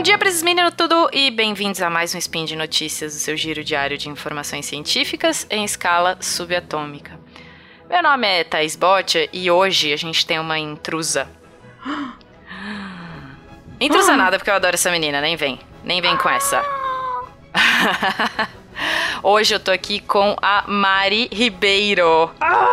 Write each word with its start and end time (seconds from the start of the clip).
Bom 0.00 0.02
dia, 0.02 0.16
presos 0.16 0.42
menino 0.42 0.72
tudo 0.72 1.10
e 1.12 1.30
bem-vindos 1.30 1.82
a 1.82 1.90
mais 1.90 2.14
um 2.14 2.18
Spin 2.18 2.46
de 2.46 2.56
Notícias, 2.56 3.14
o 3.14 3.18
seu 3.18 3.36
giro 3.36 3.62
diário 3.62 3.98
de 3.98 4.08
informações 4.08 4.64
científicas 4.64 5.46
em 5.50 5.62
escala 5.62 6.16
subatômica. 6.22 7.20
Meu 7.86 8.02
nome 8.02 8.26
é 8.26 8.42
Thais 8.42 8.76
Botia 8.76 9.28
e 9.30 9.50
hoje 9.50 9.92
a 9.92 9.98
gente 9.98 10.24
tem 10.24 10.38
uma 10.38 10.58
intrusa. 10.58 11.28
Intrusa 13.78 14.16
nada, 14.16 14.38
porque 14.38 14.48
eu 14.48 14.54
adoro 14.54 14.72
essa 14.72 14.90
menina, 14.90 15.20
nem 15.20 15.36
vem. 15.36 15.60
Nem 15.84 16.00
vem 16.00 16.16
com 16.16 16.30
essa. 16.30 16.64
Hoje 19.22 19.54
eu 19.54 19.60
tô 19.60 19.70
aqui 19.70 20.00
com 20.00 20.34
a 20.40 20.64
Mari 20.66 21.28
Ribeiro. 21.30 22.30
Ah, 22.40 22.69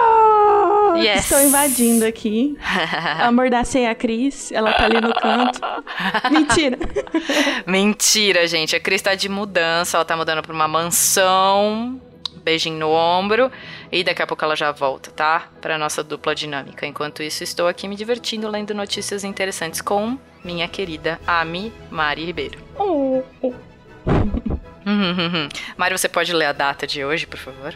yes. 0.99 1.23
Estou 1.23 1.41
invadindo 1.41 2.05
aqui. 2.05 2.57
Amordacei 3.21 3.85
a 3.85 3.95
Cris, 3.95 4.51
ela 4.51 4.73
tá 4.73 4.85
ali 4.85 5.01
no 5.01 5.13
canto. 5.13 5.59
Mentira. 6.31 6.77
Mentira, 7.65 8.47
gente. 8.47 8.75
A 8.75 8.79
Cris 8.79 9.01
tá 9.01 9.15
de 9.15 9.29
mudança, 9.29 9.97
ela 9.97 10.05
tá 10.05 10.15
mudando 10.15 10.41
pra 10.41 10.53
uma 10.53 10.67
mansão. 10.67 11.99
Beijinho 12.43 12.79
no 12.79 12.91
ombro. 12.91 13.51
E 13.91 14.03
daqui 14.03 14.21
a 14.21 14.27
pouco 14.27 14.43
ela 14.43 14.55
já 14.55 14.71
volta, 14.71 15.11
tá? 15.11 15.49
Pra 15.59 15.77
nossa 15.77 16.03
dupla 16.03 16.33
dinâmica. 16.33 16.85
Enquanto 16.85 17.21
isso, 17.21 17.43
estou 17.43 17.67
aqui 17.67 17.87
me 17.87 17.95
divertindo 17.95 18.49
lendo 18.49 18.73
notícias 18.73 19.23
interessantes 19.23 19.81
com 19.81 20.17
minha 20.43 20.67
querida 20.67 21.19
Ami 21.27 21.73
Mari 21.91 22.25
Ribeiro. 22.25 22.59
Oh, 22.77 23.21
oh. 23.41 23.53
Mari, 25.75 25.97
você 25.97 26.07
pode 26.07 26.31
ler 26.33 26.45
a 26.45 26.53
data 26.53 26.87
de 26.87 27.03
hoje, 27.03 27.27
por 27.27 27.37
favor? 27.37 27.75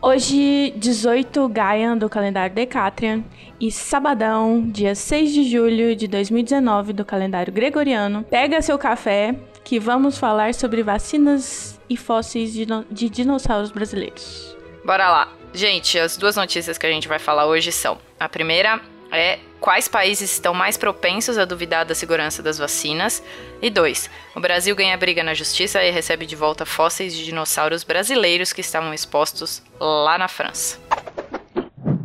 Hoje, 0.00 0.72
18 0.76 1.48
Gaian 1.48 1.98
do 1.98 2.08
calendário 2.08 2.54
Decatrian 2.54 3.24
e 3.60 3.72
sabadão, 3.72 4.64
dia 4.70 4.94
6 4.94 5.32
de 5.32 5.50
julho 5.50 5.96
de 5.96 6.06
2019 6.06 6.92
do 6.92 7.04
calendário 7.04 7.52
Gregoriano. 7.52 8.24
Pega 8.30 8.62
seu 8.62 8.78
café 8.78 9.34
que 9.64 9.80
vamos 9.80 10.16
falar 10.16 10.54
sobre 10.54 10.84
vacinas 10.84 11.80
e 11.90 11.96
fósseis 11.96 12.52
de, 12.52 12.64
de 12.88 13.10
dinossauros 13.10 13.72
brasileiros. 13.72 14.56
Bora 14.84 15.10
lá. 15.10 15.32
Gente, 15.52 15.98
as 15.98 16.16
duas 16.16 16.36
notícias 16.36 16.78
que 16.78 16.86
a 16.86 16.90
gente 16.90 17.08
vai 17.08 17.18
falar 17.18 17.46
hoje 17.46 17.72
são: 17.72 17.98
a 18.20 18.28
primeira 18.28 18.80
é 19.10 19.40
quais 19.60 19.88
países 19.88 20.32
estão 20.32 20.54
mais 20.54 20.76
propensos 20.76 21.38
a 21.38 21.44
duvidar 21.44 21.84
da 21.84 21.94
segurança 21.94 22.42
das 22.42 22.58
vacinas. 22.58 23.22
E 23.60 23.70
dois, 23.70 24.08
o 24.34 24.40
Brasil 24.40 24.74
ganha 24.74 24.96
briga 24.96 25.22
na 25.22 25.34
justiça 25.34 25.82
e 25.82 25.90
recebe 25.90 26.26
de 26.26 26.36
volta 26.36 26.64
fósseis 26.64 27.14
de 27.14 27.24
dinossauros 27.24 27.84
brasileiros 27.84 28.52
que 28.52 28.60
estavam 28.60 28.94
expostos 28.94 29.62
lá 29.80 30.18
na 30.18 30.28
França. 30.28 30.78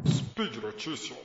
Speed 0.07 0.55
Notícias. 0.57 1.17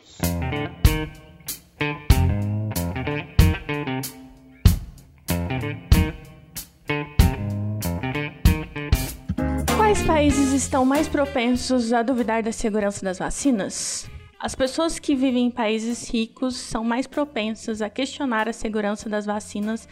Quais 9.76 10.02
países 10.02 10.52
estão 10.52 10.84
mais 10.84 11.08
propensos 11.08 11.92
a 11.92 12.02
duvidar 12.02 12.42
da 12.42 12.52
segurança 12.52 13.02
das 13.04 13.18
vacinas? 13.18 14.08
As 14.40 14.54
pessoas 14.54 15.00
que 15.00 15.16
vivem 15.16 15.46
em 15.46 15.50
países 15.50 16.08
ricos 16.08 16.56
são 16.56 16.84
mais 16.84 17.08
propensas 17.08 17.82
a 17.82 17.90
questionar 17.90 18.48
a 18.48 18.52
segurança 18.52 19.08
das 19.08 19.26
vacinas 19.26 19.88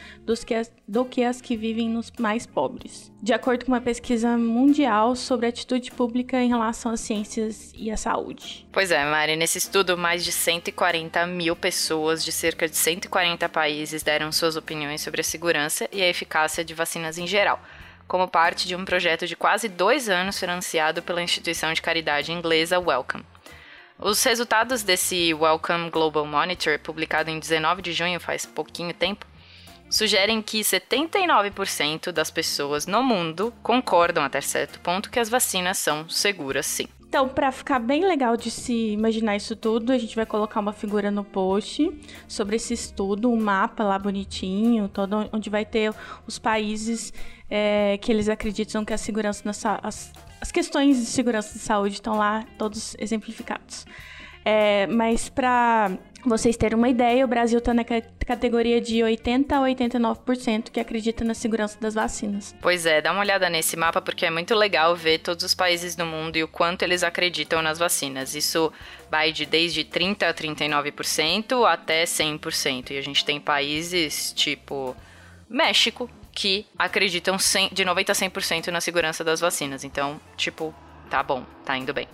que 0.47 0.55
as, 0.55 0.73
do 0.87 1.05
que 1.05 1.25
as 1.25 1.41
que 1.41 1.57
vivem 1.57 1.89
nos 1.89 2.13
mais 2.17 2.47
pobres, 2.47 3.13
de 3.21 3.33
acordo 3.33 3.65
com 3.65 3.73
uma 3.73 3.81
pesquisa 3.81 4.39
mundial 4.39 5.17
sobre 5.17 5.49
atitude 5.49 5.91
pública 5.91 6.41
em 6.41 6.49
relação 6.49 6.93
às 6.93 7.01
ciências 7.01 7.73
e 7.77 7.91
à 7.91 7.97
saúde. 7.97 8.69
Pois 8.71 8.93
é, 8.93 9.05
Mari, 9.05 9.35
nesse 9.35 9.59
estudo, 9.59 9.99
mais 9.99 10.25
de 10.25 10.31
140 10.31 11.27
mil 11.27 11.57
pessoas 11.57 12.25
de 12.25 12.31
cerca 12.31 12.69
de 12.69 12.77
140 12.77 13.49
países 13.49 14.05
deram 14.05 14.31
suas 14.31 14.55
opiniões 14.55 15.01
sobre 15.01 15.23
a 15.23 15.25
segurança 15.25 15.89
e 15.93 16.01
a 16.01 16.09
eficácia 16.09 16.65
de 16.65 16.73
vacinas 16.73 17.19
em 17.19 17.27
geral 17.27 17.61
como 18.07 18.29
parte 18.29 18.69
de 18.69 18.77
um 18.77 18.85
projeto 18.85 19.27
de 19.27 19.35
quase 19.35 19.69
dois 19.69 20.09
anos 20.09 20.39
financiado 20.39 21.03
pela 21.03 21.21
instituição 21.21 21.73
de 21.73 21.83
caridade 21.83 22.31
inglesa 22.31 22.79
Wellcome. 22.79 23.25
Os 23.99 24.23
resultados 24.23 24.83
desse 24.83 25.33
Welcome 25.33 25.89
Global 25.89 26.27
Monitor, 26.27 26.79
publicado 26.79 27.31
em 27.31 27.39
19 27.39 27.81
de 27.81 27.95
junho, 27.95 28.21
faz 28.21 28.45
pouquinho 28.45 28.93
tempo, 28.93 29.27
sugerem 29.89 30.43
que 30.43 30.61
79% 30.61 32.13
das 32.13 32.31
pessoas 32.31 32.87
no 32.87 33.03
mundo 33.03 33.55
concordam 33.63 34.23
até 34.23 34.43
certo 34.43 34.79
ponto 34.81 35.11
que 35.11 35.19
as 35.19 35.31
vacinas 35.31 35.79
são 35.79 36.07
seguras 36.11 36.67
sim. 36.67 36.89
Então, 37.09 37.29
para 37.29 37.53
ficar 37.53 37.79
bem 37.79 38.05
legal 38.05 38.37
de 38.37 38.51
se 38.51 38.91
imaginar 38.91 39.37
isso 39.37 39.55
tudo, 39.55 39.93
a 39.93 39.99
gente 39.99 40.17
vai 40.17 40.27
colocar 40.27 40.59
uma 40.61 40.73
figura 40.73 41.11
no 41.11 41.25
post 41.25 41.91
sobre 42.27 42.57
esse 42.57 42.75
estudo, 42.75 43.31
um 43.31 43.41
mapa 43.41 43.85
lá 43.85 43.99
bonitinho, 43.99 44.89
todo 44.89 45.29
onde 45.33 45.49
vai 45.49 45.65
ter 45.65 45.95
os 46.27 46.39
países 46.39 47.13
é, 47.49 47.97
que 47.99 48.11
eles 48.11 48.29
acreditam 48.29 48.85
que 48.85 48.93
a 48.93 48.99
segurança 48.99 49.43
na, 49.45 49.81
as, 49.83 50.13
as 50.41 50.51
questões 50.51 50.99
de 50.99 51.07
segurança 51.07 51.53
de 51.53 51.61
saúde 51.61 51.95
estão 51.95 52.19
lá 52.19 52.45
todos 52.59 52.97
exemplificados. 52.99 53.87
É, 54.45 54.87
mas 54.89 55.29
para 55.29 55.97
vocês 56.25 56.57
terem 56.57 56.77
uma 56.77 56.89
ideia, 56.89 57.25
o 57.25 57.29
Brasil 57.29 57.59
está 57.59 57.73
na 57.73 57.85
categoria 57.85 58.81
de 58.81 59.03
80 59.03 59.57
a 59.57 59.61
89% 59.61 60.71
que 60.71 60.81
acredita 60.81 61.25
na 61.25 61.35
segurança 61.35 61.79
das 61.81 61.95
vacinas. 61.95 62.55
Pois 62.61 62.87
é, 62.87 63.01
dá 63.01 63.13
uma 63.13 63.21
olhada 63.21 63.49
nesse 63.49 63.77
mapa 63.77 64.01
porque 64.01 64.27
é 64.27 64.31
muito 64.31 64.55
legal 64.55 64.97
ver 64.97 65.19
todos 65.19 65.45
os 65.45 65.55
países 65.55 65.95
do 65.95 66.05
mundo 66.05 66.37
e 66.37 66.43
o 66.43 66.49
quanto 66.49 66.83
eles 66.83 67.03
acreditam 67.03 67.63
nas 67.63 67.79
vacinas. 67.79 68.35
Isso 68.35 68.73
vai 69.11 69.33
de 69.33 69.47
desde 69.47 69.85
30 69.85 70.29
a 70.29 70.35
39% 70.35 71.65
até 71.65 72.05
100%. 72.05 72.91
E 72.91 72.99
a 72.99 73.03
gente 73.03 73.25
tem 73.25 73.41
países 73.41 74.33
tipo 74.33 74.97
México, 75.49 76.11
que 76.33 76.67
acreditam 76.79 77.39
100, 77.39 77.71
de 77.73 77.85
90 77.85 78.13
a 78.13 78.15
100% 78.15 78.67
na 78.69 78.81
segurança 78.81 79.25
das 79.25 79.41
vacinas. 79.41 79.85
Então, 79.85 80.21
tipo, 80.37 80.75
tá 81.09 81.23
bom, 81.23 81.45
tá 81.65 81.77
indo 81.79 81.95
bem. 81.95 82.07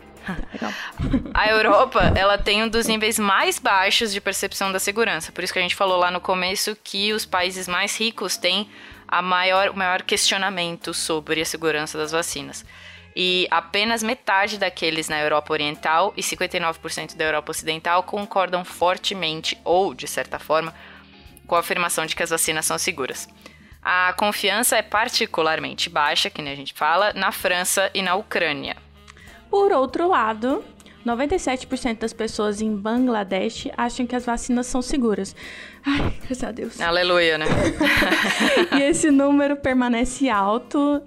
A 1.34 1.48
Europa, 1.48 2.12
ela 2.14 2.38
tem 2.38 2.62
um 2.62 2.68
dos 2.68 2.86
níveis 2.86 3.18
mais 3.18 3.58
baixos 3.58 4.12
de 4.12 4.20
percepção 4.20 4.70
da 4.70 4.78
segurança. 4.78 5.32
Por 5.32 5.42
isso 5.42 5.52
que 5.52 5.58
a 5.58 5.62
gente 5.62 5.74
falou 5.74 5.98
lá 5.98 6.10
no 6.10 6.20
começo 6.20 6.76
que 6.82 7.12
os 7.12 7.24
países 7.24 7.66
mais 7.66 7.98
ricos 7.98 8.36
têm 8.36 8.68
a 9.08 9.20
maior, 9.20 9.70
o 9.70 9.76
maior 9.76 10.02
questionamento 10.02 10.94
sobre 10.94 11.40
a 11.40 11.44
segurança 11.44 11.98
das 11.98 12.12
vacinas. 12.12 12.64
E 13.14 13.46
apenas 13.50 14.02
metade 14.02 14.56
daqueles 14.58 15.08
na 15.08 15.20
Europa 15.20 15.52
Oriental 15.52 16.14
e 16.16 16.22
59% 16.22 17.14
da 17.14 17.24
Europa 17.24 17.50
Ocidental 17.50 18.02
concordam 18.04 18.64
fortemente, 18.64 19.58
ou 19.64 19.92
de 19.92 20.08
certa 20.08 20.38
forma, 20.38 20.74
com 21.46 21.54
a 21.54 21.60
afirmação 21.60 22.06
de 22.06 22.16
que 22.16 22.22
as 22.22 22.30
vacinas 22.30 22.64
são 22.64 22.78
seguras. 22.78 23.28
A 23.82 24.14
confiança 24.16 24.76
é 24.76 24.82
particularmente 24.82 25.90
baixa, 25.90 26.30
que 26.30 26.40
nem 26.40 26.52
a 26.52 26.56
gente 26.56 26.72
fala, 26.72 27.12
na 27.12 27.32
França 27.32 27.90
e 27.92 28.00
na 28.00 28.14
Ucrânia. 28.14 28.76
Por 29.52 29.70
outro 29.70 30.08
lado, 30.08 30.64
97% 31.04 31.98
das 31.98 32.14
pessoas 32.14 32.62
em 32.62 32.74
Bangladesh 32.74 33.68
acham 33.76 34.06
que 34.06 34.16
as 34.16 34.24
vacinas 34.24 34.66
são 34.66 34.80
seguras. 34.80 35.36
Ai, 35.84 36.14
graças 36.22 36.42
a 36.42 36.50
Deus. 36.50 36.80
Aleluia, 36.80 37.36
né? 37.36 37.44
e 38.78 38.82
esse 38.82 39.10
número 39.10 39.54
permanece 39.54 40.30
alto 40.30 41.02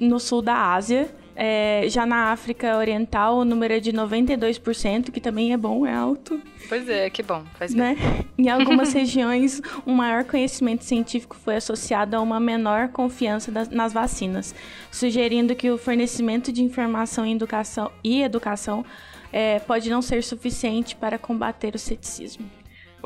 no 0.00 0.18
sul 0.18 0.40
da 0.40 0.72
Ásia 0.72 1.14
é, 1.36 1.86
já 1.88 2.06
na 2.06 2.32
África 2.32 2.78
Oriental, 2.78 3.36
o 3.36 3.44
número 3.44 3.74
é 3.74 3.80
de 3.80 3.92
92%, 3.92 5.10
que 5.10 5.20
também 5.20 5.52
é 5.52 5.56
bom, 5.56 5.86
é 5.86 5.94
alto. 5.94 6.40
Pois 6.66 6.88
é, 6.88 7.10
que 7.10 7.22
bom, 7.22 7.44
faz 7.58 7.74
né? 7.74 7.94
Em 8.38 8.48
algumas 8.48 8.92
regiões, 8.94 9.60
um 9.86 9.92
maior 9.92 10.24
conhecimento 10.24 10.84
científico 10.84 11.36
foi 11.36 11.56
associado 11.56 12.16
a 12.16 12.20
uma 12.20 12.40
menor 12.40 12.88
confiança 12.88 13.52
das, 13.52 13.68
nas 13.68 13.92
vacinas, 13.92 14.54
sugerindo 14.90 15.54
que 15.54 15.70
o 15.70 15.76
fornecimento 15.76 16.50
de 16.50 16.62
informação 16.62 17.26
e 17.26 17.32
educação, 17.32 17.92
e 18.02 18.22
educação 18.22 18.84
é, 19.30 19.58
pode 19.58 19.90
não 19.90 20.00
ser 20.00 20.22
suficiente 20.22 20.96
para 20.96 21.18
combater 21.18 21.74
o 21.74 21.78
ceticismo. 21.78 22.48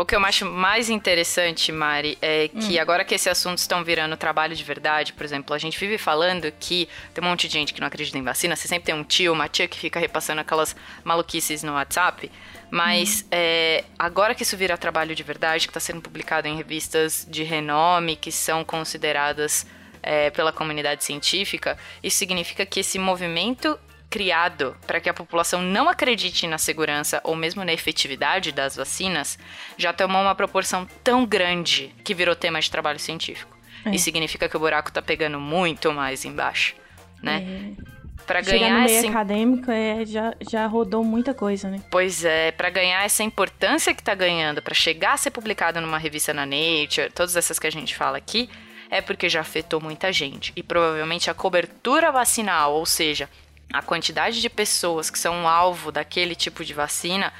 O 0.00 0.04
que 0.06 0.16
eu 0.16 0.24
acho 0.24 0.46
mais 0.46 0.88
interessante, 0.88 1.70
Mari, 1.70 2.16
é 2.22 2.48
que 2.48 2.78
hum. 2.78 2.80
agora 2.80 3.04
que 3.04 3.14
esses 3.14 3.26
assuntos 3.26 3.64
estão 3.64 3.84
virando 3.84 4.16
trabalho 4.16 4.56
de 4.56 4.64
verdade, 4.64 5.12
por 5.12 5.24
exemplo, 5.24 5.54
a 5.54 5.58
gente 5.58 5.78
vive 5.78 5.98
falando 5.98 6.50
que 6.58 6.88
tem 7.12 7.22
um 7.22 7.28
monte 7.28 7.46
de 7.46 7.52
gente 7.52 7.74
que 7.74 7.82
não 7.82 7.86
acredita 7.86 8.16
em 8.16 8.22
vacina, 8.22 8.56
você 8.56 8.66
sempre 8.66 8.86
tem 8.86 8.94
um 8.94 9.04
tio, 9.04 9.30
uma 9.30 9.46
tia 9.46 9.68
que 9.68 9.78
fica 9.78 10.00
repassando 10.00 10.40
aquelas 10.40 10.74
maluquices 11.04 11.62
no 11.62 11.74
WhatsApp. 11.74 12.32
Mas 12.70 13.24
hum. 13.24 13.28
é, 13.30 13.84
agora 13.98 14.34
que 14.34 14.42
isso 14.42 14.56
vira 14.56 14.78
trabalho 14.78 15.14
de 15.14 15.22
verdade, 15.22 15.66
que 15.66 15.70
está 15.70 15.80
sendo 15.80 16.00
publicado 16.00 16.48
em 16.48 16.56
revistas 16.56 17.26
de 17.28 17.42
renome, 17.42 18.16
que 18.16 18.32
são 18.32 18.64
consideradas 18.64 19.66
é, 20.02 20.30
pela 20.30 20.50
comunidade 20.50 21.04
científica, 21.04 21.76
isso 22.02 22.16
significa 22.16 22.64
que 22.64 22.80
esse 22.80 22.98
movimento 22.98 23.78
criado 24.10 24.76
para 24.86 25.00
que 25.00 25.08
a 25.08 25.14
população 25.14 25.62
não 25.62 25.88
acredite 25.88 26.46
na 26.48 26.58
segurança 26.58 27.20
ou 27.22 27.36
mesmo 27.36 27.64
na 27.64 27.72
efetividade 27.72 28.50
das 28.50 28.74
vacinas 28.74 29.38
já 29.78 29.92
tomou 29.92 30.20
uma 30.20 30.34
proporção 30.34 30.86
tão 31.04 31.24
grande 31.24 31.94
que 32.04 32.12
virou 32.12 32.34
tema 32.34 32.60
de 32.60 32.68
trabalho 32.68 32.98
científico. 32.98 33.56
É. 33.84 33.90
Isso 33.90 34.04
significa 34.04 34.48
que 34.48 34.56
o 34.56 34.60
buraco 34.60 34.88
está 34.88 35.00
pegando 35.00 35.38
muito 35.38 35.92
mais 35.92 36.24
embaixo, 36.24 36.74
né? 37.22 37.74
É. 37.78 38.26
para 38.26 38.40
ganhar 38.40 38.58
Chegar 38.58 38.78
no 38.78 38.84
meio 38.84 38.98
essa... 38.98 39.08
acadêmico 39.08 39.70
é, 39.70 40.04
já, 40.04 40.34
já 40.50 40.66
rodou 40.66 41.04
muita 41.04 41.32
coisa, 41.32 41.70
né? 41.70 41.80
Pois 41.88 42.24
é, 42.24 42.50
para 42.50 42.68
ganhar 42.68 43.04
essa 43.04 43.22
importância 43.22 43.94
que 43.94 44.02
tá 44.02 44.14
ganhando, 44.14 44.60
para 44.60 44.74
chegar 44.74 45.14
a 45.14 45.16
ser 45.16 45.30
publicado 45.30 45.80
numa 45.80 45.98
revista 45.98 46.34
na 46.34 46.44
Nature, 46.44 47.10
todas 47.14 47.36
essas 47.36 47.58
que 47.60 47.66
a 47.66 47.72
gente 47.72 47.94
fala 47.94 48.18
aqui, 48.18 48.50
é 48.90 49.00
porque 49.00 49.28
já 49.28 49.40
afetou 49.40 49.80
muita 49.80 50.12
gente. 50.12 50.52
E 50.56 50.62
provavelmente 50.62 51.30
a 51.30 51.34
cobertura 51.34 52.10
vacinal, 52.10 52.74
ou 52.74 52.84
seja, 52.84 53.30
a 53.72 53.82
quantidade 53.82 54.40
de 54.40 54.50
pessoas 54.50 55.10
que 55.10 55.18
são 55.18 55.48
alvo 55.48 55.92
daquele 55.92 56.34
tipo 56.34 56.64
de 56.64 56.74
vacina, 56.74 57.32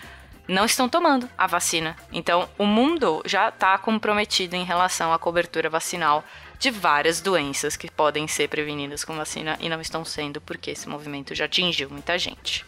não 0.46 0.64
estão 0.64 0.88
tomando 0.88 1.28
a 1.38 1.46
vacina. 1.46 1.96
Então, 2.12 2.48
o 2.58 2.66
mundo 2.66 3.22
já 3.24 3.48
está 3.48 3.78
comprometido 3.78 4.56
em 4.56 4.64
relação 4.64 5.12
à 5.12 5.18
cobertura 5.18 5.70
vacinal 5.70 6.24
de 6.58 6.70
várias 6.70 7.20
doenças 7.20 7.76
que 7.76 7.90
podem 7.90 8.26
ser 8.28 8.48
prevenidas 8.48 9.04
com 9.04 9.16
vacina 9.16 9.56
e 9.60 9.68
não 9.68 9.80
estão 9.80 10.04
sendo 10.04 10.40
porque 10.40 10.72
esse 10.72 10.88
movimento 10.88 11.34
já 11.34 11.46
atingiu 11.46 11.88
muita 11.88 12.18
gente. 12.18 12.66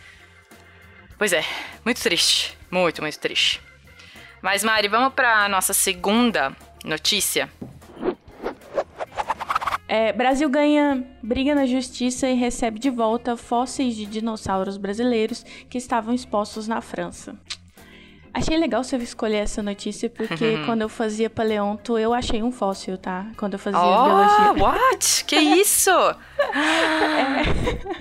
Pois 1.18 1.32
é, 1.32 1.44
muito 1.84 2.00
triste, 2.00 2.56
muito, 2.70 3.02
muito 3.02 3.18
triste. 3.18 3.60
Mas 4.40 4.64
Mari, 4.64 4.88
vamos 4.88 5.12
para 5.14 5.44
a 5.44 5.48
nossa 5.48 5.72
segunda 5.72 6.56
notícia. 6.84 7.50
É, 9.92 10.10
Brasil 10.10 10.48
ganha 10.48 11.04
briga 11.22 11.54
na 11.54 11.66
justiça 11.66 12.26
e 12.26 12.34
recebe 12.34 12.78
de 12.78 12.88
volta 12.88 13.36
fósseis 13.36 13.94
de 13.94 14.06
dinossauros 14.06 14.78
brasileiros 14.78 15.44
que 15.68 15.76
estavam 15.76 16.14
expostos 16.14 16.66
na 16.66 16.80
França. 16.80 17.36
Achei 18.32 18.56
legal 18.56 18.82
você 18.82 18.96
escolher 18.96 19.36
essa 19.36 19.62
notícia, 19.62 20.08
porque 20.08 20.56
quando 20.64 20.80
eu 20.80 20.88
fazia 20.88 21.28
paleonto, 21.28 21.98
eu 21.98 22.14
achei 22.14 22.42
um 22.42 22.50
fóssil, 22.50 22.96
tá? 22.96 23.26
Quando 23.36 23.52
eu 23.52 23.58
fazia 23.58 23.78
oh, 23.78 24.04
biologia. 24.04 24.64
what? 24.64 25.24
Que 25.26 25.36
isso? 25.60 25.90
É. 25.90 26.14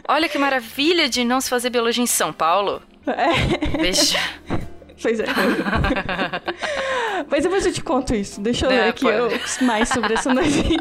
Olha 0.08 0.30
que 0.30 0.38
maravilha 0.38 1.10
de 1.10 1.26
não 1.26 1.42
se 1.42 1.50
fazer 1.50 1.70
biologia 1.70 2.02
em 2.06 2.08
São 2.08 2.32
Paulo. 2.32 2.82
É. 3.06 3.78
Veja. 3.82 4.18
Pois 5.02 5.20
é. 5.20 5.26
Mas 7.30 7.44
depois 7.44 7.66
eu 7.66 7.74
te 7.74 7.84
conto 7.84 8.14
isso. 8.16 8.42
Deixa 8.42 8.66
eu 8.66 8.70
ler 8.70 8.90
aqui 8.90 9.06
eu- 9.06 9.30
mais 9.62 9.90
sobre 9.90 10.14
essa 10.14 10.34
notícia. 10.34 10.78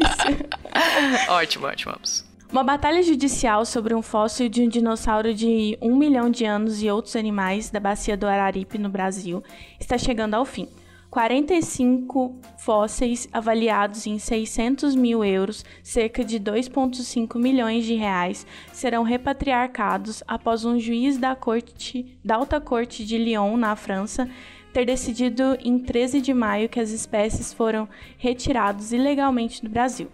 ótimo, 1.29 1.67
ótimo, 1.67 1.93
vamos. 1.93 2.25
Uma 2.51 2.63
batalha 2.65 3.01
judicial 3.01 3.65
sobre 3.65 3.95
um 3.95 4.01
fóssil 4.01 4.49
de 4.49 4.61
um 4.61 4.67
dinossauro 4.67 5.33
de 5.33 5.77
um 5.81 5.95
milhão 5.95 6.29
de 6.29 6.43
anos 6.43 6.83
e 6.83 6.89
outros 6.89 7.15
animais 7.15 7.69
da 7.69 7.79
bacia 7.79 8.17
do 8.17 8.27
Araripe, 8.27 8.77
no 8.77 8.89
Brasil, 8.89 9.41
está 9.79 9.97
chegando 9.97 10.33
ao 10.33 10.43
fim. 10.43 10.67
45 11.09 12.39
fósseis 12.57 13.27
avaliados 13.33 14.07
em 14.07 14.17
600 14.17 14.95
mil 14.95 15.23
euros, 15.23 15.63
cerca 15.83 16.23
de 16.23 16.39
2,5 16.39 17.37
milhões 17.37 17.85
de 17.85 17.95
reais, 17.95 18.45
serão 18.71 19.03
repatriarcados 19.03 20.23
após 20.27 20.63
um 20.63 20.79
juiz 20.79 21.17
da, 21.17 21.35
corte, 21.35 22.17
da 22.23 22.35
Alta 22.35 22.61
Corte 22.61 23.05
de 23.05 23.17
Lyon, 23.17 23.57
na 23.57 23.75
França, 23.75 24.29
ter 24.73 24.85
decidido 24.85 25.57
em 25.63 25.77
13 25.79 26.21
de 26.21 26.33
maio 26.33 26.69
que 26.69 26.79
as 26.79 26.91
espécies 26.91 27.53
foram 27.53 27.87
retirados 28.17 28.91
ilegalmente 28.93 29.61
do 29.63 29.69
Brasil. 29.69 30.09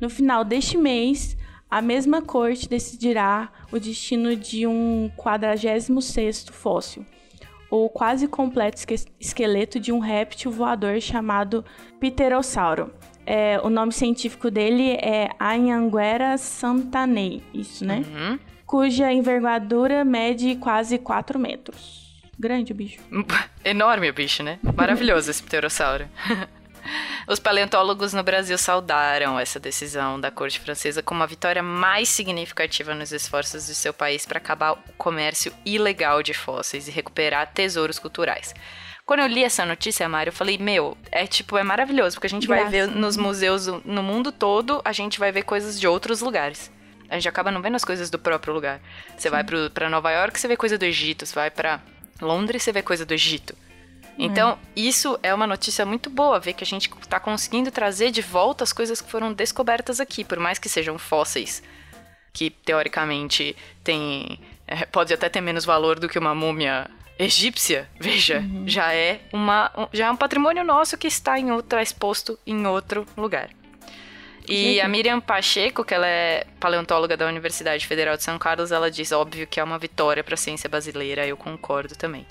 No 0.00 0.08
final 0.10 0.44
deste 0.44 0.76
mês, 0.76 1.36
a 1.70 1.82
mesma 1.82 2.22
corte 2.22 2.68
decidirá 2.68 3.50
o 3.72 3.78
destino 3.78 4.36
de 4.36 4.66
um 4.66 5.10
46º 5.16 6.52
fóssil, 6.52 7.04
o 7.70 7.88
quase 7.88 8.28
completo 8.28 8.76
esque- 8.78 9.10
esqueleto 9.18 9.80
de 9.80 9.90
um 9.92 9.98
réptil 9.98 10.50
voador 10.52 11.00
chamado 11.00 11.64
Pterossauro. 11.98 12.92
É, 13.24 13.60
o 13.64 13.68
nome 13.68 13.92
científico 13.92 14.50
dele 14.52 14.92
é 14.92 15.30
Anhanguera 15.40 16.38
santanei, 16.38 17.42
isso, 17.52 17.84
né? 17.84 18.04
Uhum. 18.06 18.38
Cuja 18.64 19.12
envergadura 19.12 20.04
mede 20.04 20.54
quase 20.56 20.96
4 20.98 21.36
metros. 21.38 22.05
Grande 22.38 22.72
o 22.72 22.74
bicho. 22.74 22.98
Enorme 23.64 24.10
o 24.10 24.12
bicho, 24.12 24.42
né? 24.42 24.58
Maravilhoso 24.74 25.30
esse 25.30 25.42
pterossauro. 25.42 26.08
Os 27.26 27.40
paleontólogos 27.40 28.12
no 28.12 28.22
Brasil 28.22 28.56
saudaram 28.56 29.38
essa 29.38 29.58
decisão 29.58 30.20
da 30.20 30.30
corte 30.30 30.60
francesa 30.60 31.02
como 31.02 31.22
a 31.22 31.26
vitória 31.26 31.60
mais 31.62 32.08
significativa 32.08 32.94
nos 32.94 33.10
esforços 33.10 33.66
de 33.66 33.74
seu 33.74 33.92
país 33.92 34.24
para 34.24 34.38
acabar 34.38 34.74
o 34.74 34.92
comércio 34.96 35.52
ilegal 35.64 36.22
de 36.22 36.32
fósseis 36.32 36.86
e 36.86 36.92
recuperar 36.92 37.52
tesouros 37.52 37.98
culturais. 37.98 38.54
Quando 39.04 39.20
eu 39.20 39.26
li 39.26 39.42
essa 39.42 39.64
notícia, 39.64 40.08
Mário, 40.08 40.30
eu 40.30 40.34
falei, 40.34 40.58
meu, 40.58 40.96
é 41.10 41.26
tipo, 41.26 41.56
é 41.56 41.62
maravilhoso, 41.62 42.16
porque 42.16 42.26
a 42.26 42.30
gente 42.30 42.46
vai 42.46 42.60
Graças. 42.60 42.72
ver 42.72 42.86
nos 42.88 43.16
museus 43.16 43.66
no 43.84 44.02
mundo 44.02 44.30
todo, 44.30 44.80
a 44.84 44.92
gente 44.92 45.18
vai 45.18 45.32
ver 45.32 45.42
coisas 45.42 45.78
de 45.78 45.86
outros 45.86 46.20
lugares. 46.20 46.72
A 47.08 47.14
gente 47.14 47.28
acaba 47.28 47.52
não 47.52 47.62
vendo 47.62 47.76
as 47.76 47.84
coisas 47.84 48.10
do 48.10 48.18
próprio 48.18 48.52
lugar. 48.52 48.80
Você 49.16 49.30
vai 49.30 49.44
pro, 49.44 49.70
pra 49.70 49.88
Nova 49.88 50.10
York, 50.10 50.38
você 50.38 50.48
vê 50.48 50.56
coisa 50.56 50.76
do 50.76 50.84
Egito. 50.84 51.24
Você 51.24 51.34
vai 51.34 51.50
pra 51.50 51.80
Londres, 52.20 52.62
você 52.62 52.72
vê 52.72 52.82
coisa 52.82 53.04
do 53.04 53.12
Egito. 53.14 53.54
Então, 54.18 54.58
isso 54.74 55.18
é 55.22 55.34
uma 55.34 55.46
notícia 55.46 55.84
muito 55.84 56.08
boa, 56.08 56.40
ver 56.40 56.54
que 56.54 56.64
a 56.64 56.66
gente 56.66 56.88
tá 57.08 57.20
conseguindo 57.20 57.70
trazer 57.70 58.10
de 58.10 58.22
volta 58.22 58.64
as 58.64 58.72
coisas 58.72 59.00
que 59.00 59.10
foram 59.10 59.30
descobertas 59.32 60.00
aqui, 60.00 60.24
por 60.24 60.38
mais 60.38 60.58
que 60.58 60.70
sejam 60.70 60.96
fósseis, 60.98 61.62
que 62.32 62.48
teoricamente 62.48 63.54
tem, 63.84 64.40
é, 64.66 64.86
pode 64.86 65.12
até 65.12 65.28
ter 65.28 65.42
menos 65.42 65.66
valor 65.66 65.98
do 66.00 66.08
que 66.08 66.18
uma 66.18 66.34
múmia 66.34 66.88
egípcia. 67.18 67.88
Veja, 68.00 68.42
já 68.66 68.94
é 68.94 69.20
uma, 69.34 69.70
um- 69.76 69.88
já 69.92 70.06
é 70.06 70.10
um 70.10 70.16
patrimônio 70.16 70.64
nosso 70.64 70.96
que 70.96 71.06
está 71.06 71.38
em 71.38 71.50
outro, 71.52 71.78
exposto 71.78 72.38
em 72.46 72.66
outro 72.66 73.04
lugar. 73.18 73.50
E 74.48 74.80
a 74.80 74.88
Miriam 74.88 75.20
Pacheco, 75.20 75.84
que 75.84 75.94
ela 75.94 76.06
é 76.06 76.46
paleontóloga 76.60 77.16
da 77.16 77.26
Universidade 77.26 77.86
Federal 77.86 78.16
de 78.16 78.22
São 78.22 78.38
Carlos, 78.38 78.70
ela 78.70 78.90
diz, 78.90 79.12
óbvio, 79.12 79.46
que 79.46 79.58
é 79.58 79.64
uma 79.64 79.78
vitória 79.78 80.22
para 80.22 80.34
a 80.34 80.38
ciência 80.38 80.68
brasileira, 80.68 81.26
eu 81.26 81.36
concordo 81.36 81.96
também. 81.96 82.26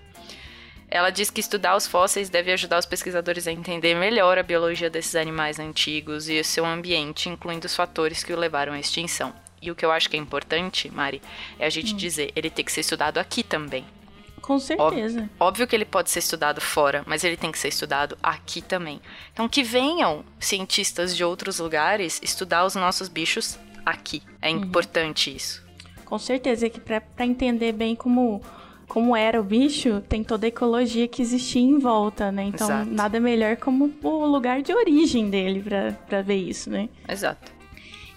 Ela 0.90 1.10
diz 1.10 1.30
que 1.30 1.42
estudar 1.42 1.76
os 1.76 1.88
fósseis 1.88 2.30
deve 2.30 2.52
ajudar 2.52 2.78
os 2.78 2.86
pesquisadores 2.86 3.48
a 3.48 3.52
entender 3.52 3.96
melhor 3.96 4.38
a 4.38 4.44
biologia 4.44 4.90
desses 4.90 5.16
animais 5.16 5.60
antigos 5.60 6.30
e 6.30 6.40
o 6.40 6.44
seu 6.44 6.66
ambiente, 6.66 7.28
incluindo 7.28 7.66
os 7.66 7.76
fatores 7.76 8.24
que 8.24 8.32
o 8.32 8.40
levaram 8.40 8.74
à 8.74 8.80
extinção. 8.80 9.34
E 9.62 9.72
o 9.72 9.76
que 9.76 9.84
eu 9.84 9.92
acho 9.92 10.10
que 10.10 10.16
é 10.16 10.20
importante, 10.20 10.92
Mari, 10.92 11.22
é 11.58 11.66
a 11.66 11.70
gente 11.70 11.94
dizer, 11.96 12.32
ele 12.36 12.50
tem 12.50 12.64
que 12.64 12.72
ser 12.72 12.82
estudado 12.82 13.18
aqui 13.18 13.42
também. 13.42 13.84
Com 14.46 14.60
certeza. 14.60 15.28
Óbvio 15.40 15.66
que 15.66 15.76
ele 15.76 15.86
pode 15.86 16.12
ser 16.12 16.20
estudado 16.20 16.62
fora, 16.62 17.04
mas 17.08 17.24
ele 17.24 17.36
tem 17.36 17.52
que 17.52 17.58
ser 17.58 17.70
estudado 17.70 18.16
aqui 18.22 18.62
também. 18.62 19.02
Então 19.34 19.50
que 19.50 19.64
venham 19.64 20.24
cientistas 20.40 21.18
de 21.18 21.24
outros 21.24 21.58
lugares 21.58 22.22
estudar 22.22 22.64
os 22.64 22.76
nossos 22.76 23.10
bichos 23.10 23.58
aqui. 23.84 24.22
É 24.40 24.50
importante 24.50 25.36
isso. 25.36 25.66
Com 26.06 26.20
certeza, 26.20 26.70
que 26.70 26.80
pra 26.80 27.02
entender 27.22 27.72
bem 27.72 27.96
como, 27.96 28.40
como 28.88 29.16
era 29.16 29.42
o 29.42 29.44
bicho, 29.44 30.02
tem 30.08 30.24
toda 30.24 30.46
a 30.46 30.50
ecologia 30.50 31.08
que 31.08 31.24
existia 31.24 31.64
em 31.64 31.80
volta, 31.80 32.32
né? 32.32 32.44
Então, 32.44 32.68
Exato. 32.68 32.92
nada 32.92 33.20
melhor 33.20 33.58
como 33.58 33.92
o 34.04 34.26
lugar 34.28 34.62
de 34.62 34.72
origem 34.72 35.28
dele 35.28 35.64
pra 36.08 36.22
ver 36.22 36.36
isso, 36.36 36.70
né? 36.70 36.88
Exato. 37.10 37.52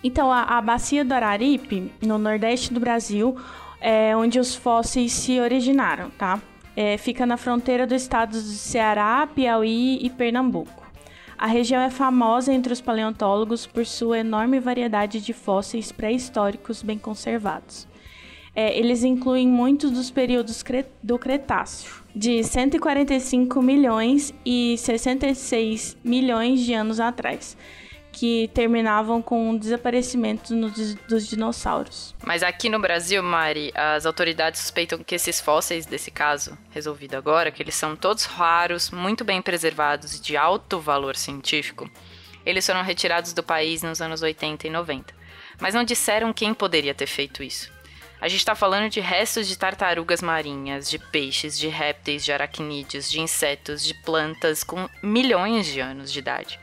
Então, 0.04 0.30
a, 0.30 0.42
a 0.42 0.60
bacia 0.60 1.02
do 1.02 1.14
Araripe, 1.14 1.90
no 2.02 2.18
nordeste 2.18 2.72
do 2.72 2.78
Brasil, 2.78 3.34
é 3.80 4.16
onde 4.16 4.38
os 4.38 4.54
fósseis 4.54 5.12
se 5.12 5.40
originaram, 5.40 6.10
tá? 6.10 6.40
É, 6.76 6.96
fica 6.96 7.26
na 7.26 7.36
fronteira 7.36 7.86
dos 7.86 8.02
estados 8.02 8.44
do 8.44 8.50
Ceará, 8.50 9.28
Piauí 9.34 9.98
e 10.00 10.10
Pernambuco. 10.10 10.86
A 11.36 11.46
região 11.46 11.80
é 11.80 11.90
famosa 11.90 12.52
entre 12.52 12.72
os 12.72 12.80
paleontólogos 12.80 13.66
por 13.66 13.86
sua 13.86 14.18
enorme 14.18 14.58
variedade 14.58 15.20
de 15.20 15.32
fósseis 15.32 15.92
pré-históricos 15.92 16.82
bem 16.82 16.98
conservados. 16.98 17.86
É, 18.54 18.76
eles 18.76 19.04
incluem 19.04 19.46
muitos 19.46 19.92
dos 19.92 20.10
períodos 20.10 20.64
do 21.00 21.16
Cretáceo, 21.16 22.02
de 22.12 22.42
145 22.42 23.62
milhões 23.62 24.34
e 24.44 24.76
66 24.78 25.96
milhões 26.02 26.58
de 26.60 26.74
anos 26.74 26.98
atrás, 26.98 27.56
que 28.18 28.50
terminavam 28.52 29.22
com 29.22 29.50
o 29.50 29.58
desaparecimento 29.58 30.54
no- 30.54 30.70
dos 31.08 31.26
dinossauros. 31.28 32.14
Mas 32.24 32.42
aqui 32.42 32.68
no 32.68 32.80
Brasil, 32.80 33.22
Mari, 33.22 33.72
as 33.74 34.04
autoridades 34.06 34.60
suspeitam 34.60 34.98
que 35.04 35.14
esses 35.14 35.40
fósseis 35.40 35.86
desse 35.86 36.10
caso, 36.10 36.56
resolvido 36.70 37.14
agora, 37.14 37.50
que 37.50 37.62
eles 37.62 37.74
são 37.74 37.94
todos 37.94 38.24
raros, 38.24 38.90
muito 38.90 39.24
bem 39.24 39.40
preservados 39.40 40.16
e 40.16 40.22
de 40.22 40.36
alto 40.36 40.80
valor 40.80 41.14
científico, 41.16 41.88
eles 42.44 42.66
foram 42.66 42.82
retirados 42.82 43.32
do 43.32 43.42
país 43.42 43.82
nos 43.82 44.00
anos 44.00 44.22
80 44.22 44.66
e 44.66 44.70
90. 44.70 45.14
Mas 45.60 45.74
não 45.74 45.84
disseram 45.84 46.32
quem 46.32 46.54
poderia 46.54 46.94
ter 46.94 47.06
feito 47.06 47.42
isso. 47.42 47.70
A 48.20 48.26
gente 48.26 48.40
está 48.40 48.54
falando 48.56 48.90
de 48.90 48.98
restos 48.98 49.46
de 49.46 49.56
tartarugas 49.56 50.20
marinhas, 50.22 50.90
de 50.90 50.98
peixes, 50.98 51.56
de 51.56 51.68
répteis, 51.68 52.24
de 52.24 52.32
aracnídeos, 52.32 53.08
de 53.08 53.20
insetos, 53.20 53.84
de 53.84 53.94
plantas 53.94 54.64
com 54.64 54.88
milhões 55.00 55.66
de 55.66 55.78
anos 55.78 56.12
de 56.12 56.18
idade. 56.18 56.58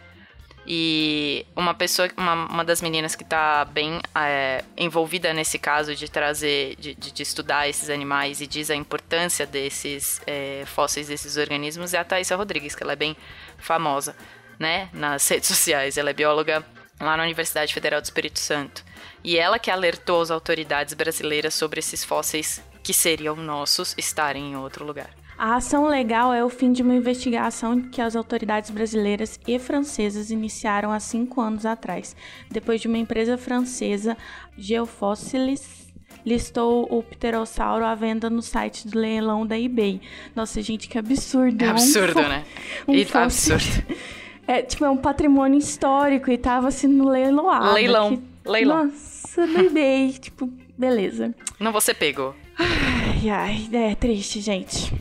E 0.67 1.45
uma 1.55 1.75
pessoa, 1.75 2.09
uma, 2.17 2.33
uma 2.33 2.65
das 2.65 2.81
meninas 2.81 3.15
que 3.15 3.23
está 3.23 3.63
bem 3.65 4.01
é, 4.15 4.63
envolvida 4.75 5.31
nesse 5.31 5.59
caso 5.59 5.95
de 5.95 6.09
trazer, 6.09 6.75
de, 6.77 6.95
de, 6.95 7.11
de 7.11 7.23
estudar 7.23 7.69
esses 7.69 7.89
animais 7.89 8.41
e 8.41 8.47
diz 8.47 8.71
a 8.71 8.75
importância 8.75 9.45
desses 9.45 10.21
é, 10.25 10.63
fósseis, 10.65 11.07
desses 11.07 11.37
organismos, 11.37 11.93
é 11.93 11.99
a 11.99 12.03
Thaisa 12.03 12.35
Rodrigues, 12.35 12.73
que 12.73 12.81
ela 12.81 12.93
é 12.93 12.95
bem 12.95 13.15
famosa, 13.59 14.15
né, 14.57 14.89
nas 14.91 15.27
redes 15.29 15.49
sociais. 15.49 15.97
Ela 15.97 16.09
é 16.09 16.13
bióloga 16.13 16.65
lá 16.99 17.15
na 17.15 17.23
Universidade 17.23 17.73
Federal 17.73 18.01
do 18.01 18.05
Espírito 18.05 18.39
Santo. 18.39 18.83
e 19.23 19.37
ela 19.37 19.59
que 19.59 19.69
alertou 19.69 20.21
as 20.21 20.31
autoridades 20.31 20.93
brasileiras 20.93 21.53
sobre 21.53 21.79
esses 21.79 22.03
fósseis 22.03 22.61
que 22.81 22.93
seriam 22.93 23.35
nossos 23.35 23.93
estarem 23.97 24.51
em 24.51 24.55
outro 24.55 24.85
lugar. 24.85 25.09
A 25.37 25.55
ação 25.55 25.87
legal 25.87 26.33
é 26.33 26.43
o 26.43 26.49
fim 26.49 26.71
de 26.71 26.81
uma 26.81 26.95
investigação 26.95 27.81
que 27.81 28.01
as 28.01 28.15
autoridades 28.15 28.69
brasileiras 28.69 29.39
e 29.45 29.59
francesas 29.59 30.31
iniciaram 30.31 30.91
há 30.91 30.99
cinco 30.99 31.41
anos 31.41 31.65
atrás, 31.65 32.15
depois 32.49 32.79
de 32.79 32.87
uma 32.87 32.97
empresa 32.97 33.37
francesa, 33.37 34.17
Geofóssiles, 34.57 35.85
listou 36.25 36.87
o 36.89 37.03
pterossauro 37.03 37.85
à 37.85 37.93
venda 37.93 38.29
no 38.29 38.41
site 38.41 38.87
do 38.87 38.97
leilão 38.97 39.45
da 39.45 39.59
eBay. 39.59 40.01
Nossa, 40.35 40.61
gente, 40.61 40.87
que 40.87 40.97
absurdo. 40.97 41.63
É 41.63 41.69
absurdo, 41.69 42.19
um, 42.19 42.29
né? 42.29 42.45
Um 42.87 42.95
e, 42.95 43.07
absurdo. 43.13 43.85
É, 44.47 44.61
tipo, 44.61 44.85
é 44.85 44.89
um 44.91 44.97
patrimônio 44.97 45.57
histórico 45.57 46.29
e 46.29 46.37
tava 46.37 46.69
sendo 46.69 47.09
leiloado. 47.09 47.73
Leilão. 47.73 48.15
Que... 48.15 48.49
Leilão. 48.49 48.85
Nossa, 48.85 49.47
no 49.47 49.59
eBay, 49.59 50.13
tipo, 50.21 50.47
beleza. 50.77 51.33
Não 51.59 51.71
você 51.71 51.95
pegou. 51.95 52.35
Ai, 52.55 53.27
ai, 53.27 53.69
é 53.73 53.95
triste, 53.95 54.39
gente. 54.39 54.93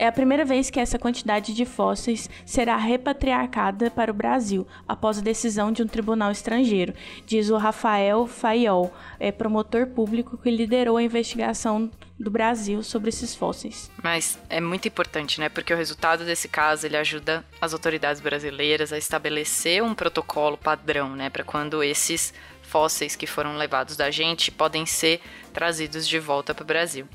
É 0.00 0.06
a 0.06 0.12
primeira 0.12 0.46
vez 0.46 0.70
que 0.70 0.80
essa 0.80 0.98
quantidade 0.98 1.52
de 1.52 1.66
fósseis 1.66 2.30
será 2.46 2.74
repatriada 2.74 3.90
para 3.90 4.10
o 4.10 4.14
Brasil, 4.14 4.66
após 4.88 5.18
a 5.18 5.20
decisão 5.20 5.70
de 5.70 5.82
um 5.82 5.86
tribunal 5.86 6.32
estrangeiro, 6.32 6.94
diz 7.26 7.50
o 7.50 7.58
Rafael 7.58 8.26
Faiol, 8.26 8.90
é, 9.18 9.30
promotor 9.30 9.88
público 9.88 10.38
que 10.38 10.50
liderou 10.50 10.96
a 10.96 11.02
investigação 11.02 11.90
do 12.18 12.30
Brasil 12.30 12.82
sobre 12.82 13.10
esses 13.10 13.34
fósseis. 13.34 13.90
Mas 14.02 14.38
é 14.48 14.58
muito 14.58 14.88
importante, 14.88 15.38
né? 15.38 15.50
Porque 15.50 15.74
o 15.74 15.76
resultado 15.76 16.24
desse 16.24 16.48
caso 16.48 16.86
ele 16.86 16.96
ajuda 16.96 17.44
as 17.60 17.74
autoridades 17.74 18.22
brasileiras 18.22 18.94
a 18.94 18.96
estabelecer 18.96 19.82
um 19.82 19.94
protocolo 19.94 20.56
padrão, 20.56 21.14
né? 21.14 21.28
Para 21.28 21.44
quando 21.44 21.84
esses 21.84 22.32
fósseis 22.62 23.16
que 23.16 23.26
foram 23.26 23.58
levados 23.58 23.98
da 23.98 24.10
gente 24.10 24.50
podem 24.50 24.86
ser 24.86 25.20
trazidos 25.52 26.08
de 26.08 26.18
volta 26.18 26.54
para 26.54 26.62
o 26.62 26.66
Brasil. 26.66 27.06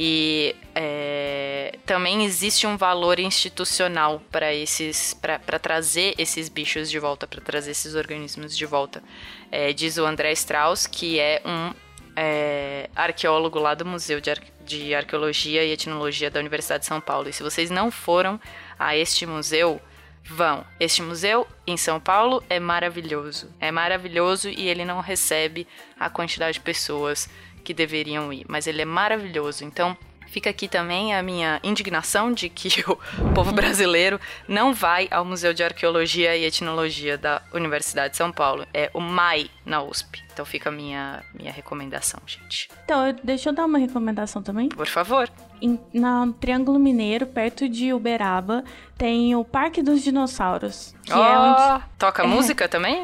E 0.00 0.54
é, 0.76 1.76
também 1.84 2.24
existe 2.24 2.68
um 2.68 2.76
valor 2.76 3.18
institucional 3.18 4.22
para 4.30 4.54
esses, 4.54 5.12
para 5.12 5.58
trazer 5.58 6.14
esses 6.16 6.48
bichos 6.48 6.88
de 6.88 7.00
volta, 7.00 7.26
para 7.26 7.40
trazer 7.40 7.72
esses 7.72 7.96
organismos 7.96 8.56
de 8.56 8.64
volta. 8.64 9.02
É, 9.50 9.72
diz 9.72 9.98
o 9.98 10.06
André 10.06 10.30
Strauss, 10.34 10.86
que 10.86 11.18
é 11.18 11.42
um 11.44 11.74
é, 12.14 12.88
arqueólogo 12.94 13.58
lá 13.58 13.74
do 13.74 13.84
Museu 13.84 14.20
de, 14.20 14.30
Ar 14.30 14.38
de 14.64 14.94
Arqueologia 14.94 15.64
e 15.64 15.72
Etnologia 15.72 16.30
da 16.30 16.38
Universidade 16.38 16.82
de 16.82 16.86
São 16.86 17.00
Paulo. 17.00 17.28
E 17.28 17.32
se 17.32 17.42
vocês 17.42 17.68
não 17.68 17.90
foram 17.90 18.40
a 18.78 18.96
este 18.96 19.26
museu, 19.26 19.80
vão. 20.22 20.64
Este 20.78 21.02
museu 21.02 21.44
em 21.66 21.76
São 21.76 21.98
Paulo 21.98 22.40
é 22.48 22.60
maravilhoso. 22.60 23.50
É 23.58 23.72
maravilhoso 23.72 24.48
e 24.48 24.68
ele 24.68 24.84
não 24.84 25.00
recebe 25.00 25.66
a 25.98 26.08
quantidade 26.08 26.54
de 26.54 26.60
pessoas 26.60 27.28
que 27.58 27.74
deveriam 27.74 28.32
ir, 28.32 28.44
mas 28.48 28.66
ele 28.66 28.82
é 28.82 28.84
maravilhoso. 28.84 29.64
Então, 29.64 29.96
fica 30.28 30.50
aqui 30.50 30.68
também 30.68 31.14
a 31.14 31.22
minha 31.22 31.60
indignação 31.62 32.32
de 32.32 32.48
que 32.48 32.68
o 32.90 33.32
povo 33.34 33.52
brasileiro 33.52 34.20
não 34.46 34.72
vai 34.72 35.08
ao 35.10 35.24
Museu 35.24 35.52
de 35.52 35.62
Arqueologia 35.62 36.36
e 36.36 36.44
Etnologia 36.44 37.18
da 37.18 37.42
Universidade 37.52 38.12
de 38.12 38.16
São 38.16 38.30
Paulo. 38.30 38.66
É 38.72 38.90
o 38.94 39.00
MAI 39.00 39.50
na 39.64 39.82
USP. 39.82 40.22
Então 40.32 40.46
fica 40.46 40.68
a 40.68 40.72
minha, 40.72 41.24
minha 41.34 41.50
recomendação, 41.50 42.20
gente. 42.24 42.68
Então, 42.84 43.14
deixa 43.24 43.48
eu 43.48 43.52
dar 43.52 43.64
uma 43.64 43.78
recomendação 43.78 44.40
também. 44.40 44.68
Por 44.68 44.86
favor. 44.86 45.28
Em, 45.60 45.80
no 45.92 46.32
Triângulo 46.34 46.78
Mineiro, 46.78 47.26
perto 47.26 47.68
de 47.68 47.92
Uberaba, 47.92 48.62
tem 48.96 49.34
o 49.34 49.44
Parque 49.44 49.82
dos 49.82 50.00
Dinossauros. 50.00 50.94
Que 51.02 51.12
oh, 51.12 51.16
é 51.16 51.38
onde... 51.38 51.84
Toca 51.98 52.22
é. 52.22 52.26
música 52.26 52.68
também? 52.68 53.02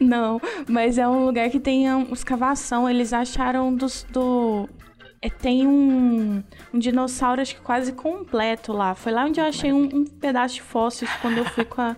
Não? 0.00 0.14
Não, 0.24 0.40
mas 0.68 0.98
é 0.98 1.06
um 1.06 1.24
lugar 1.24 1.50
que 1.50 1.60
tem 1.60 1.92
uma 1.92 2.12
escavação. 2.12 2.88
Eles 2.88 3.12
acharam 3.12 3.74
dos, 3.74 4.04
do, 4.10 4.68
tem 5.30 5.66
um, 5.66 6.42
um 6.72 6.78
dinossauro, 6.78 7.40
acho 7.40 7.54
que 7.54 7.60
quase 7.60 7.92
completo 7.92 8.72
lá. 8.72 8.94
Foi 8.94 9.12
lá 9.12 9.24
onde 9.24 9.40
eu 9.40 9.44
achei 9.44 9.72
um, 9.72 9.84
um 9.84 10.04
pedaço 10.04 10.56
de 10.56 10.62
fóssil 10.62 11.08
quando 11.20 11.38
eu 11.38 11.44
fui 11.44 11.64
com 11.64 11.80
a. 11.80 11.96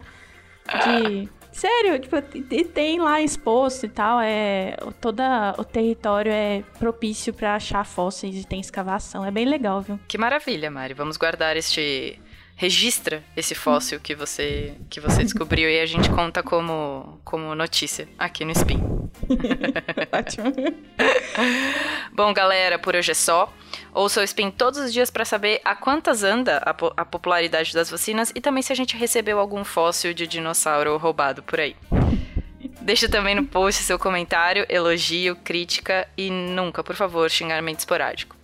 De. 0.84 1.28
Sério, 1.56 1.98
tipo, 1.98 2.16
e 2.34 2.64
tem 2.66 3.00
lá 3.00 3.22
exposto 3.22 3.86
e 3.86 3.88
tal, 3.88 4.20
é 4.20 4.76
toda 5.00 5.54
o 5.56 5.64
território 5.64 6.30
é 6.30 6.62
propício 6.78 7.32
para 7.32 7.54
achar 7.54 7.82
fósseis 7.86 8.36
e 8.36 8.46
tem 8.46 8.60
escavação, 8.60 9.24
é 9.24 9.30
bem 9.30 9.46
legal, 9.46 9.80
viu? 9.80 9.98
Que 10.06 10.18
maravilha, 10.18 10.70
Mari. 10.70 10.92
Vamos 10.92 11.16
guardar 11.16 11.56
este 11.56 12.20
registra 12.56 13.22
esse 13.36 13.54
fóssil 13.54 14.00
que 14.00 14.14
você 14.14 14.74
que 14.88 14.98
você 14.98 15.22
descobriu 15.22 15.68
e 15.68 15.78
a 15.78 15.86
gente 15.86 16.08
conta 16.08 16.42
como 16.42 17.20
como 17.22 17.54
notícia 17.54 18.08
aqui 18.18 18.44
no 18.44 18.52
Spin. 18.52 18.80
Ótimo. 20.10 20.52
Bom, 22.12 22.32
galera, 22.32 22.78
por 22.78 22.96
hoje 22.96 23.10
é 23.12 23.14
só. 23.14 23.52
Ouça 23.92 24.20
o 24.20 24.24
Spin 24.24 24.50
todos 24.50 24.80
os 24.80 24.92
dias 24.92 25.10
para 25.10 25.24
saber 25.24 25.60
a 25.64 25.76
quantas 25.76 26.22
anda 26.22 26.56
a, 26.58 26.72
po 26.72 26.92
a 26.96 27.04
popularidade 27.04 27.74
das 27.74 27.90
vacinas 27.90 28.32
e 28.34 28.40
também 28.40 28.62
se 28.62 28.72
a 28.72 28.76
gente 28.76 28.96
recebeu 28.96 29.38
algum 29.38 29.62
fóssil 29.62 30.14
de 30.14 30.26
dinossauro 30.26 30.96
roubado 30.96 31.42
por 31.42 31.60
aí. 31.60 31.76
Deixa 32.80 33.08
também 33.08 33.34
no 33.34 33.44
post 33.44 33.82
seu 33.82 33.98
comentário, 33.98 34.64
elogio, 34.68 35.36
crítica 35.36 36.08
e 36.16 36.30
nunca, 36.30 36.84
por 36.84 36.94
favor, 36.94 37.28
xingamento 37.30 37.80
esporádico. 37.80 38.35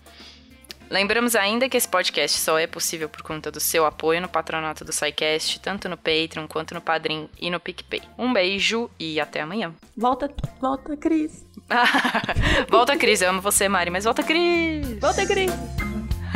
Lembramos 0.93 1.35
ainda 1.35 1.71
que 1.71 1.77
esse 1.79 1.89
podcast 1.89 2.39
só 2.39 2.59
é 2.59 2.67
possível 2.67 3.09
por 3.09 3.23
conta 3.23 3.51
do 3.51 3.59
seu 3.59 3.87
apoio 3.87 4.21
no 4.21 4.29
patronato 4.29 4.85
do 4.85 4.93
SciCast, 4.93 5.59
tanto 5.61 5.89
no 5.89 5.97
Patreon 5.97 6.47
quanto 6.47 6.75
no 6.75 6.83
Padrim 6.83 7.31
e 7.41 7.51
no 7.51 7.59
PicPay. 7.59 8.03
Um 8.19 8.31
beijo 8.31 8.91
e 9.01 9.19
até 9.19 9.41
amanhã. 9.41 9.73
Volta, 9.97 10.31
volta, 10.61 10.95
Cris. 10.95 11.47
volta, 12.69 12.95
Cris. 12.99 13.23
Eu 13.23 13.31
amo 13.31 13.41
você, 13.41 13.71
Mari, 13.71 13.89
mas 13.89 14.05
volta, 14.05 14.23
Cris. 14.23 14.99
Volta, 15.01 15.25
Cris. 15.25 15.51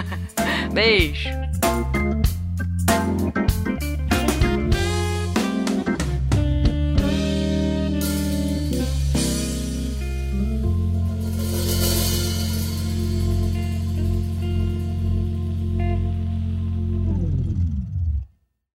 beijo. 0.73 1.46